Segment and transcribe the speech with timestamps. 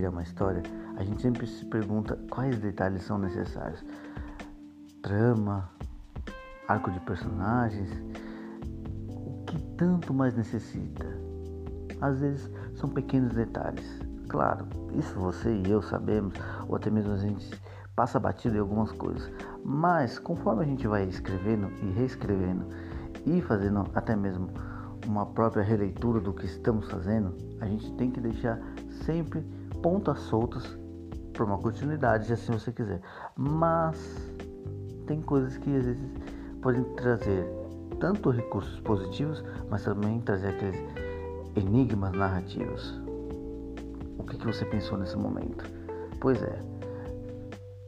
[0.00, 0.62] criar uma história,
[0.96, 3.84] a gente sempre se pergunta quais detalhes são necessários.
[5.02, 5.68] Trama,
[6.66, 7.90] arco de personagens,
[9.10, 11.06] o que tanto mais necessita?
[12.00, 13.84] Às vezes são pequenos detalhes.
[14.26, 16.32] Claro, isso você e eu sabemos,
[16.66, 17.50] ou até mesmo a gente
[17.94, 19.30] passa batido em algumas coisas.
[19.62, 22.66] Mas conforme a gente vai escrevendo e reescrevendo
[23.26, 24.48] e fazendo até mesmo
[25.06, 28.58] uma própria releitura do que estamos fazendo, a gente tem que deixar
[29.04, 29.44] sempre
[29.82, 30.78] pontas soltas
[31.32, 33.00] para uma continuidade, se assim você quiser.
[33.36, 33.96] Mas
[35.06, 36.10] tem coisas que às vezes
[36.60, 37.46] podem trazer
[37.98, 40.80] tanto recursos positivos, mas também trazer aqueles
[41.56, 43.00] enigmas narrativos.
[44.18, 45.64] O que, que você pensou nesse momento?
[46.20, 46.60] Pois é,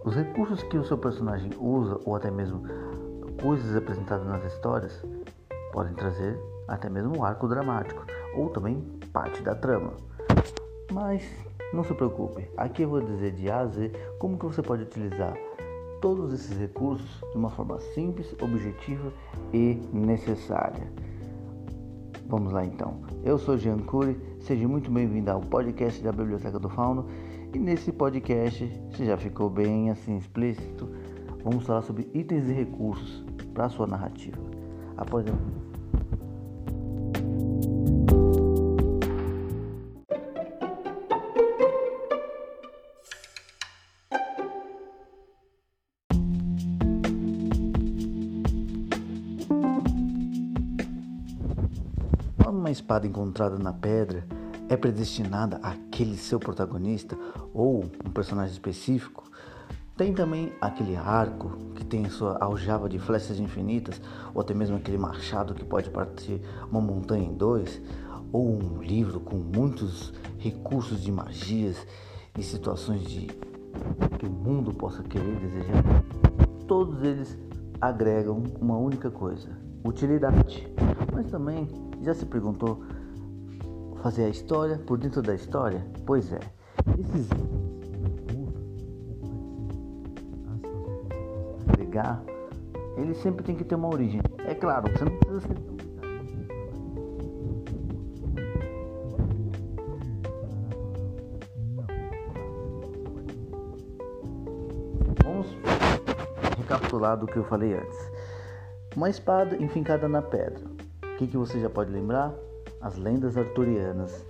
[0.04, 2.62] os recursos que o seu personagem usa, ou até mesmo
[3.40, 5.04] coisas apresentadas nas histórias,
[5.72, 8.80] podem trazer até mesmo um arco dramático, ou também
[9.12, 9.92] parte da trama.
[10.90, 11.22] Mas
[11.72, 14.82] não se preocupe, aqui eu vou dizer de A a Z como que você pode
[14.82, 15.34] utilizar
[16.00, 19.12] todos esses recursos de uma forma simples, objetiva
[19.52, 20.92] e necessária.
[22.26, 23.00] Vamos lá então.
[23.24, 27.06] Eu sou Jean Cury, seja muito bem-vindo ao podcast da Biblioteca do Fauno.
[27.54, 30.88] E nesse podcast, se já ficou bem assim explícito,
[31.44, 34.38] vamos falar sobre itens e recursos para a sua narrativa.
[34.96, 35.24] Após
[52.52, 54.26] uma espada encontrada na pedra
[54.68, 57.16] é predestinada àquele seu protagonista
[57.52, 59.24] ou um personagem específico,
[59.96, 64.00] tem também aquele arco que tem sua aljava de flechas infinitas,
[64.34, 66.40] ou até mesmo aquele machado que pode partir
[66.70, 67.80] uma montanha em dois,
[68.32, 71.86] ou um livro com muitos recursos de magias
[72.38, 73.26] e situações de
[74.18, 75.84] que o mundo possa querer desejar.
[76.66, 77.38] Todos eles
[77.80, 79.50] agregam uma única coisa:
[79.84, 80.66] utilidade.
[81.12, 81.68] Mas também
[82.02, 82.82] já se perguntou
[84.02, 85.84] fazer a história por dentro da história?
[86.04, 86.40] Pois é,
[86.98, 87.28] esses
[91.78, 92.22] ligar,
[92.96, 94.20] ele sempre tem que ter uma origem.
[94.46, 95.72] É claro, você não precisa ser
[105.24, 105.46] Vamos
[106.58, 108.10] recapitular do que eu falei antes.
[108.96, 110.81] Uma espada enfincada na pedra.
[111.22, 112.34] Que, que você já pode lembrar?
[112.80, 114.26] As lendas arturianas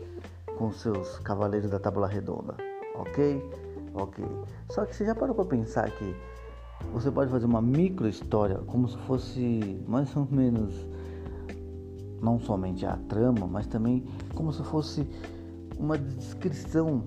[0.58, 2.54] com seus cavaleiros da tábua redonda.
[2.96, 3.42] Ok?
[3.94, 4.22] Ok.
[4.68, 6.14] Só que você já parou para pensar que
[6.92, 10.86] você pode fazer uma micro história como se fosse mais ou menos
[12.20, 15.08] não somente a trama, mas também como se fosse
[15.78, 17.04] uma descrição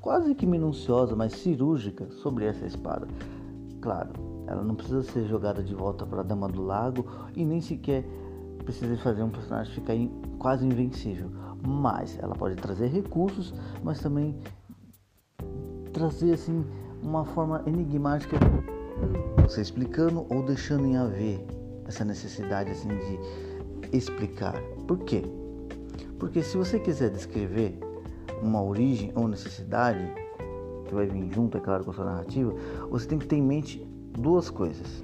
[0.00, 3.08] quase que minuciosa, mas cirúrgica sobre essa espada.
[3.80, 4.10] Claro,
[4.46, 7.04] ela não precisa ser jogada de volta para a Dama do Lago
[7.34, 8.04] e nem sequer
[8.66, 9.94] precisa fazer um personagem ficar
[10.38, 11.30] quase invencível.
[11.66, 14.36] Mas ela pode trazer recursos, mas também
[15.92, 16.66] trazer assim
[17.02, 18.36] uma forma enigmática,
[19.42, 21.46] você explicando ou deixando em haver
[21.86, 24.60] essa necessidade assim de explicar.
[24.86, 25.22] Por quê?
[26.18, 27.78] Porque se você quiser descrever
[28.42, 30.12] uma origem ou necessidade
[30.86, 32.54] que vai vir junto, é claro, com a sua narrativa,
[32.90, 33.86] você tem que ter em mente
[34.18, 35.02] duas coisas.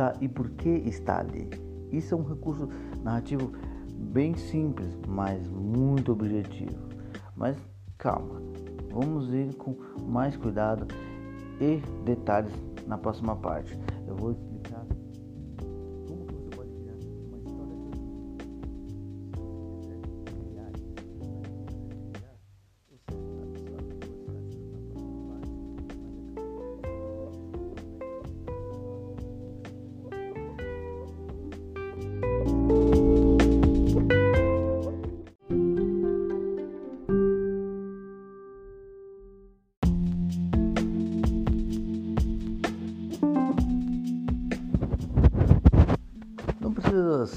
[0.00, 1.48] Está e por que está ali.
[1.92, 2.68] Isso é um recurso
[3.02, 3.52] narrativo
[3.94, 6.88] bem simples, mas muito objetivo.
[7.36, 7.56] Mas
[7.98, 8.40] calma,
[8.90, 9.76] vamos ir com
[10.06, 10.86] mais cuidado
[11.60, 12.52] e detalhes
[12.86, 13.78] na próxima parte.
[14.06, 14.34] Eu vou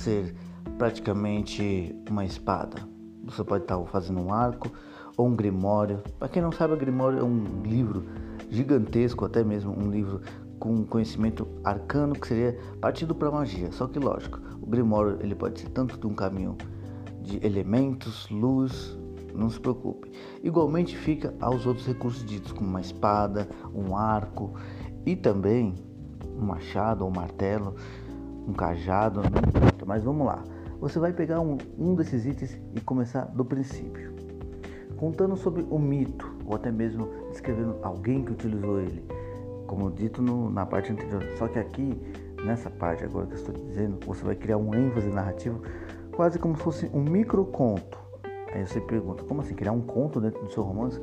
[0.04, 0.36] ser
[0.78, 2.78] praticamente uma espada.
[3.24, 4.70] Você pode estar fazendo um arco
[5.16, 6.04] ou um grimório.
[6.20, 8.06] Para quem não sabe, o grimório é um livro
[8.50, 10.22] gigantesco, até mesmo um livro
[10.60, 13.72] com conhecimento arcano que seria partido para magia.
[13.72, 16.58] Só que lógico, o Grimório ele pode ser tanto de um caminho
[17.22, 18.98] de elementos, luz,
[19.34, 20.12] não se preocupe.
[20.42, 24.54] Igualmente fica aos outros recursos ditos, como uma espada, um arco
[25.06, 25.76] e também
[26.38, 27.76] um machado ou um martelo,
[28.48, 30.44] um cajado, não Mas vamos lá.
[30.80, 34.13] Você vai pegar um, um desses itens e começar do princípio,
[34.97, 39.06] contando sobre o mito ou até mesmo descrevendo alguém que utilizou ele,
[39.68, 41.24] como dito no, na parte anterior.
[41.38, 41.97] Só que aqui,
[42.44, 45.62] nessa parte agora que eu estou dizendo, você vai criar um ênfase narrativo
[46.13, 47.97] quase como se fosse um microconto.
[48.53, 51.01] Aí você pergunta, como assim, criar um conto dentro do seu romance?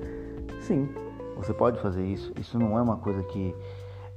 [0.60, 0.88] Sim,
[1.36, 2.32] você pode fazer isso.
[2.38, 3.54] Isso não é uma coisa que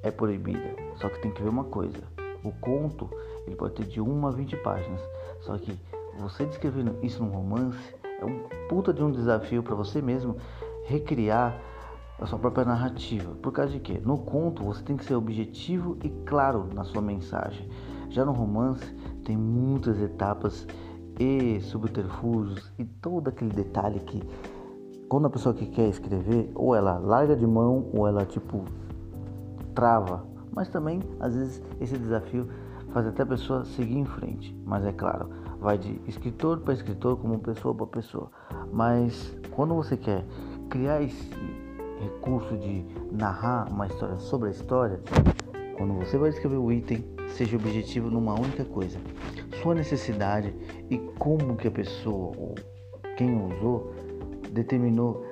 [0.04, 0.76] é proibida.
[0.96, 2.04] Só que tem que ver uma coisa.
[2.44, 3.10] O conto,
[3.46, 5.02] ele pode ter de 1 a 20 páginas.
[5.42, 5.78] Só que
[6.20, 10.38] você descrevendo isso num romance é um puta de um desafio para você mesmo
[10.86, 11.60] recriar
[12.20, 13.34] a sua própria narrativa.
[13.42, 14.02] Por causa de quê?
[14.04, 17.68] No conto você tem que ser objetivo e claro na sua mensagem.
[18.10, 18.86] Já no romance
[19.26, 20.68] tem muitas etapas
[21.20, 24.22] e subterfúgios e todo aquele detalhe que
[25.14, 28.66] quando a pessoa que quer escrever, ou ela larga de mão, ou ela tipo
[29.76, 30.26] trava.
[30.52, 32.48] Mas também, às vezes, esse desafio
[32.94, 34.56] faz até a pessoa seguir em frente.
[34.64, 35.30] Mas é claro,
[35.60, 38.32] vai de escritor para escritor, como pessoa para pessoa.
[38.72, 40.24] Mas quando você quer
[40.70, 41.30] criar esse
[42.00, 45.02] recurso de narrar uma história sobre a história,
[45.78, 47.04] quando você vai escrever o item,
[47.36, 49.00] seja objetivo numa única coisa:
[49.62, 50.54] sua necessidade
[50.90, 52.56] e como que a pessoa ou
[53.18, 53.94] quem usou
[54.52, 55.26] determinou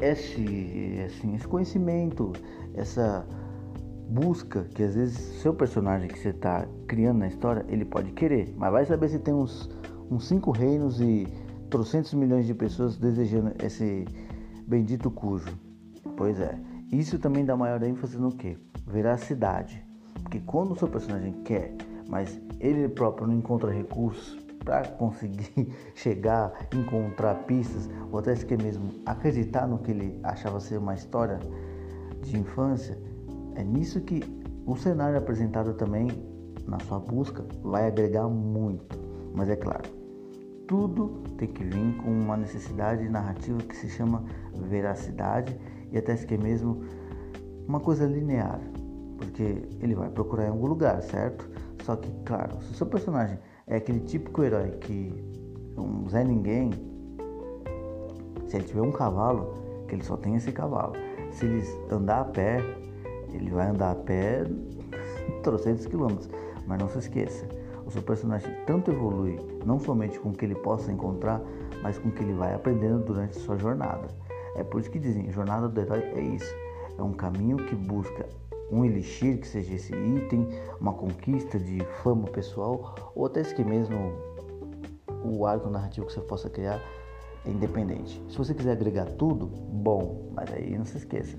[0.00, 2.32] esse, assim, esse conhecimento,
[2.74, 3.26] essa
[4.08, 8.52] busca que às vezes seu personagem que você está criando na história ele pode querer,
[8.56, 9.70] mas vai saber se tem uns,
[10.10, 11.28] uns cinco reinos e
[11.70, 14.06] trocentos milhões de pessoas desejando esse
[14.66, 15.56] bendito cujo.
[16.16, 16.58] Pois é,
[16.90, 18.58] isso também dá maior ênfase no que?
[18.86, 19.86] Veracidade.
[20.22, 21.74] Porque quando o seu personagem quer,
[22.08, 28.90] mas ele próprio não encontra recursos para conseguir chegar, encontrar pistas, ou até que mesmo
[29.06, 31.38] acreditar no que ele achava ser uma história
[32.22, 32.98] de infância,
[33.54, 34.22] é nisso que
[34.66, 36.08] o cenário apresentado também
[36.68, 38.98] na sua busca vai agregar muito.
[39.34, 39.88] Mas é claro,
[40.66, 44.24] tudo tem que vir com uma necessidade narrativa que se chama
[44.54, 45.58] veracidade
[45.90, 46.82] e até que mesmo
[47.66, 48.60] uma coisa linear,
[49.16, 51.48] porque ele vai procurar em algum lugar, certo?
[51.84, 55.12] Só que, claro, se o seu personagem é aquele típico herói que
[55.76, 56.70] um Zé Ninguém,
[58.46, 59.54] se ele tiver um cavalo,
[59.86, 60.92] que ele só tem esse cavalo.
[61.32, 62.58] Se ele andar a pé,
[63.32, 64.44] ele vai andar a pé
[65.42, 66.28] trocentos quilômetros.
[66.68, 67.48] Mas não se esqueça,
[67.86, 71.40] o seu personagem tanto evolui, não somente com o que ele possa encontrar,
[71.82, 74.06] mas com o que ele vai aprendendo durante sua jornada.
[74.54, 76.54] É por isso que dizem, jornada do herói é isso.
[76.98, 78.28] É um caminho que busca
[78.70, 80.46] um elixir, que seja esse item,
[80.78, 84.12] uma conquista de fama pessoal, ou até que mesmo
[85.24, 86.82] o arco narrativo que você possa criar
[87.46, 88.22] é independente.
[88.28, 91.38] Se você quiser agregar tudo, bom, mas aí não se esqueça,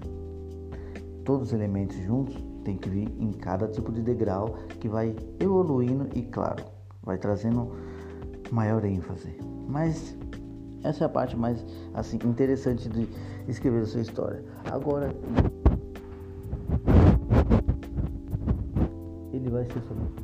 [1.29, 6.09] todos os elementos juntos tem que vir em cada tipo de degrau que vai evoluindo
[6.15, 6.65] e, claro,
[7.03, 7.71] vai trazendo
[8.49, 9.37] maior ênfase.
[9.67, 10.17] Mas
[10.83, 11.63] essa é a parte mais
[11.93, 13.07] assim interessante de
[13.47, 14.43] escrever a sua história.
[14.71, 15.15] Agora
[19.31, 20.23] ele vai ser somente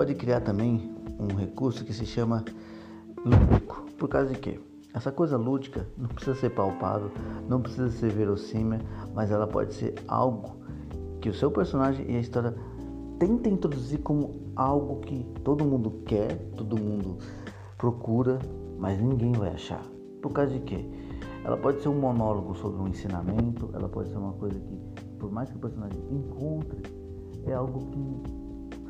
[0.00, 2.42] pode criar também um recurso que se chama
[3.22, 3.84] lúdico.
[3.98, 4.58] Por causa de quê?
[4.94, 7.10] Essa coisa lúdica não precisa ser palpável,
[7.46, 8.78] não precisa ser verossímil,
[9.14, 10.56] mas ela pode ser algo
[11.20, 12.54] que o seu personagem e a história
[13.18, 17.18] tentem introduzir como algo que todo mundo quer, todo mundo
[17.76, 18.38] procura,
[18.78, 19.84] mas ninguém vai achar.
[20.22, 20.82] Por causa de quê?
[21.44, 24.78] Ela pode ser um monólogo sobre um ensinamento, ela pode ser uma coisa que,
[25.18, 26.80] por mais que o personagem encontre
[27.44, 28.39] é algo que,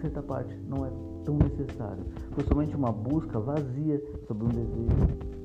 [0.00, 0.90] certa parte, não é
[1.24, 2.04] tão necessário.
[2.32, 5.39] Foi somente uma busca vazia sobre um desejo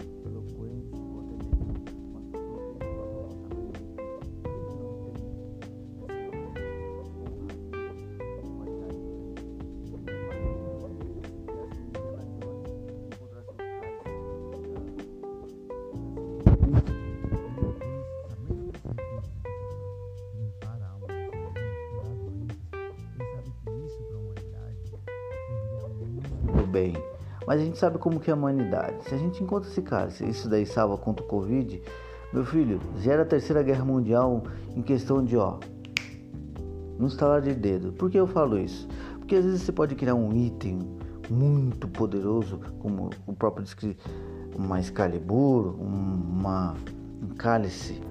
[26.75, 26.93] bem.
[27.47, 29.05] Mas a gente sabe como que é a humanidade.
[29.07, 31.81] Se a gente encontra esse cara, se isso daí salva contra o Covid,
[32.33, 34.43] meu filho, gera a terceira guerra mundial
[34.75, 35.57] em questão de ó.
[36.99, 37.93] No estalar de dedo.
[37.93, 38.87] Por que eu falo isso?
[39.19, 40.79] Porque às vezes você pode criar um item
[41.29, 43.97] muito poderoso, como o próprio descreve,
[44.55, 46.75] uma Excalibur, uma,
[47.21, 48.01] um cálice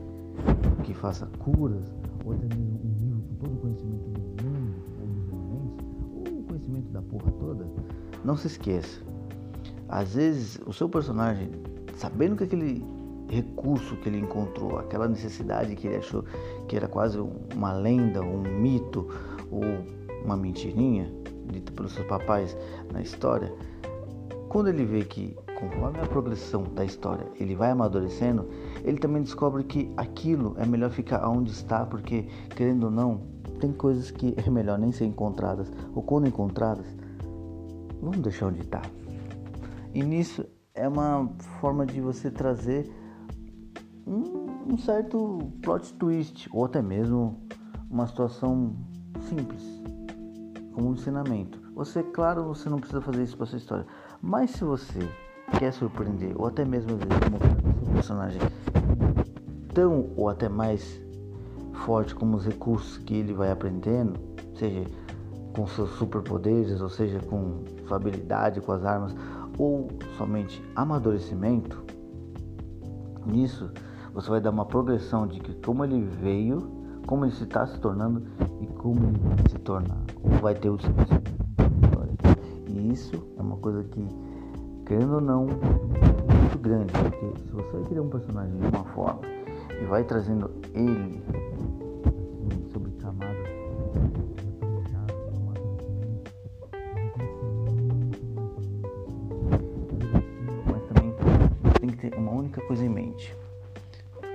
[0.84, 1.92] que faça curas,
[2.24, 6.42] ou mesmo um livro com todo o conhecimento do mundo, ou dos elementos, ou o
[6.44, 7.33] conhecimento da porra.
[8.24, 9.00] Não se esqueça,
[9.88, 11.50] às vezes o seu personagem,
[11.96, 12.84] sabendo que aquele
[13.28, 16.24] recurso que ele encontrou, aquela necessidade que ele achou
[16.66, 17.18] que era quase
[17.54, 19.06] uma lenda, um mito
[19.50, 19.62] ou
[20.24, 21.12] uma mentirinha
[21.50, 22.56] dita pelos seus papais
[22.92, 23.52] na história,
[24.48, 28.48] quando ele vê que conforme a progressão da história ele vai amadurecendo,
[28.84, 32.26] ele também descobre que aquilo é melhor ficar onde está, porque
[32.56, 33.20] querendo ou não,
[33.60, 36.86] tem coisas que é melhor nem ser encontradas, ou quando encontradas,
[38.04, 38.82] vamos deixar onde está.
[39.92, 40.44] E nisso
[40.74, 41.28] é uma
[41.60, 42.90] forma de você trazer
[44.06, 47.40] um, um certo plot twist, ou até mesmo
[47.90, 48.76] uma situação
[49.28, 49.62] simples,
[50.72, 51.60] como um ensinamento.
[51.74, 53.86] Você, claro, você não precisa fazer isso para sua história,
[54.20, 55.08] mas se você
[55.58, 58.40] quer surpreender, ou até mesmo vezes um personagem
[59.72, 61.00] tão ou até mais
[61.84, 64.14] forte como os recursos que ele vai aprendendo,
[64.54, 64.84] seja
[65.54, 69.14] com seus superpoderes, ou seja com sua habilidade com as armas,
[69.58, 71.82] ou somente amadurecimento,
[73.24, 73.70] nisso
[74.12, 76.58] você vai dar uma progressão de que como ele veio,
[77.06, 78.22] como ele se está se tornando
[78.60, 80.90] e como ele vai se tornar, como vai ter o seu
[82.68, 84.06] E isso é uma coisa que,
[84.86, 89.20] querendo ou não, é muito grande, porque se você criar um personagem de uma forma
[89.80, 91.22] e vai trazendo ele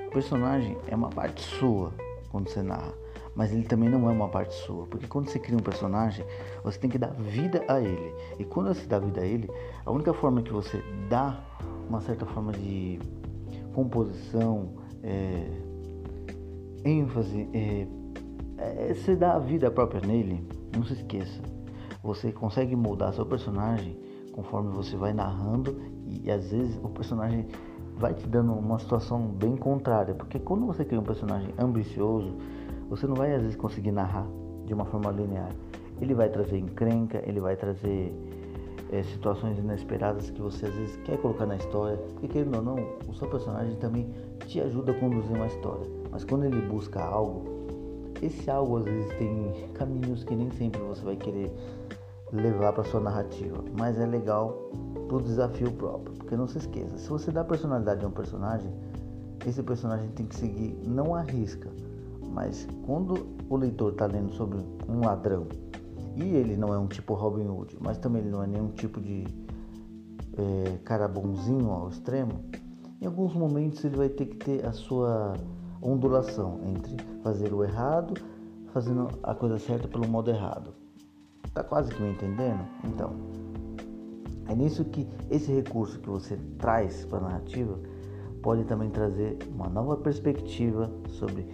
[0.10, 1.94] o personagem é uma parte sua
[2.32, 2.92] quando você narra,
[3.36, 6.25] mas ele também não é uma parte sua, porque quando você cria um personagem,
[6.63, 8.13] você tem que dar vida a ele.
[8.39, 9.48] E quando você dá vida a ele,
[9.86, 11.39] a única forma que você dá
[11.88, 13.00] uma certa forma de
[13.74, 14.74] composição,
[15.04, 15.46] é,
[16.84, 17.88] ênfase, é,
[18.58, 20.44] é, você dá a vida própria nele,
[20.75, 21.42] não se esqueça.
[22.01, 23.96] Você consegue moldar seu personagem
[24.32, 27.48] conforme você vai narrando e às vezes o personagem
[28.00, 32.34] vai te dando uma situação bem contrária, porque quando você cria um personagem ambicioso,
[32.89, 34.25] você não vai às vezes conseguir narrar
[34.65, 35.51] de uma forma linear.
[36.00, 38.13] Ele vai trazer encrenca, ele vai trazer
[38.89, 42.77] é, situações inesperadas que você às vezes quer colocar na história, porque querendo ou não,
[43.08, 44.10] o seu personagem também
[44.48, 45.86] te ajuda a conduzir uma história.
[46.10, 47.44] Mas quando ele busca algo,
[48.22, 51.51] esse algo às vezes tem caminhos que nem sempre você vai querer
[52.32, 54.72] levar para sua narrativa, mas é legal
[55.10, 56.16] pro desafio próprio.
[56.16, 58.72] Porque não se esqueça, se você dá personalidade a um personagem,
[59.46, 61.70] esse personagem tem que seguir não a risca,
[62.32, 65.48] mas quando o leitor está lendo sobre um ladrão
[66.16, 69.01] e ele não é um tipo Robin Hood, mas também ele não é nenhum tipo
[69.01, 69.25] de
[70.38, 72.44] é, cara bonzinho ao extremo,
[73.01, 75.34] em alguns momentos ele vai ter que ter a sua
[75.82, 78.13] ondulação entre fazer o errado,
[78.74, 80.74] fazendo a coisa certa pelo modo errado.
[81.54, 82.63] Tá quase que me entendendo?
[82.84, 83.13] Então,
[84.50, 87.79] é nisso que esse recurso que você traz para a narrativa
[88.41, 91.46] pode também trazer uma nova perspectiva sobre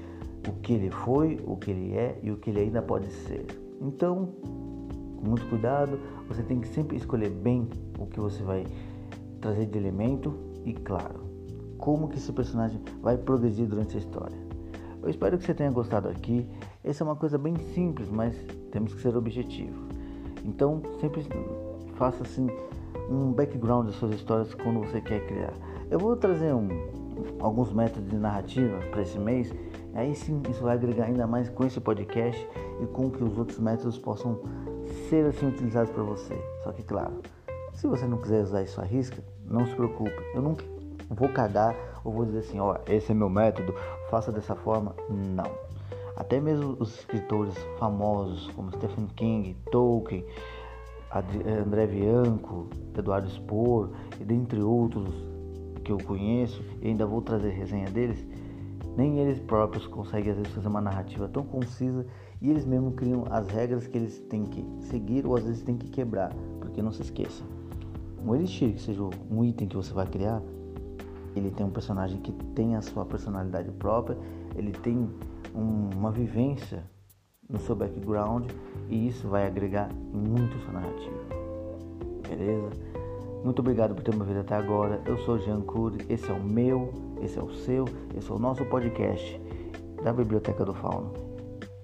[0.48, 3.46] o que ele foi, o que ele é e o que ele ainda pode ser.
[3.82, 4.30] Então,
[5.18, 7.68] com muito cuidado, você tem que sempre escolher bem
[8.00, 8.66] o que você vai
[9.42, 10.34] trazer de elemento
[10.64, 11.20] e, claro,
[11.78, 14.38] como que esse personagem vai progredir durante a história.
[15.04, 16.48] Eu espero que você tenha gostado aqui.
[16.84, 18.36] Essa é uma coisa bem simples, mas
[18.72, 19.86] temos que ser objetivo.
[20.46, 21.28] Então, sempre
[21.96, 22.48] faça assim
[23.10, 25.54] um background das suas histórias quando você quer criar.
[25.90, 26.70] Eu vou trazer um,
[27.40, 29.54] alguns métodos de narrativa para esse mês,
[29.94, 32.48] aí sim isso vai agregar ainda mais com esse podcast
[32.82, 34.40] e com que os outros métodos possam
[35.10, 36.36] ser assim utilizados para você.
[36.64, 37.22] Só que claro,
[37.74, 40.16] se você não quiser usar isso à risca, não se preocupe.
[40.34, 40.66] Eu nunca
[41.10, 43.74] vou cagar ou vou dizer assim, ó, esse é meu método,
[44.10, 44.96] faça dessa forma.
[45.10, 45.52] Não.
[46.16, 50.25] Até mesmo os escritores famosos como Stephen King, Tolkien,
[51.64, 52.68] André Bianco,
[52.98, 55.14] Eduardo Spor, e dentre outros
[55.84, 58.26] que eu conheço, e ainda vou trazer resenha deles,
[58.98, 62.06] nem eles próprios conseguem às vezes fazer uma narrativa tão concisa
[62.42, 65.78] e eles mesmos criam as regras que eles têm que seguir ou às vezes têm
[65.78, 67.44] que quebrar, porque não se esqueça,
[68.26, 70.42] um elixir, que seja um item que você vai criar,
[71.36, 74.18] ele tem um personagem que tem a sua personalidade própria,
[74.56, 75.10] ele tem
[75.54, 76.84] um, uma vivência
[77.50, 78.50] no seu background
[78.90, 81.46] e isso vai agregar muito sua narrativa.
[82.28, 82.70] Beleza?
[83.44, 85.00] Muito obrigado por ter me ouvido até agora.
[85.06, 87.86] Eu sou Jean Cury, esse é o meu, esse é o seu,
[88.18, 89.40] esse é o nosso podcast
[90.04, 91.14] da Biblioteca do Fauno.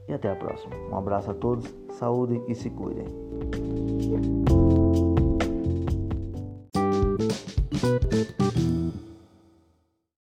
[0.07, 0.75] E até a próxima.
[0.91, 3.05] Um abraço a todos, saúde e se cuidem.